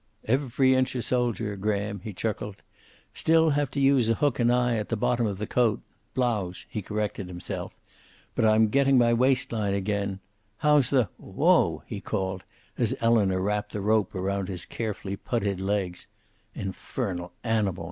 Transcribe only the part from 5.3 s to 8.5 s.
the coat blouse," he corrected himself. "But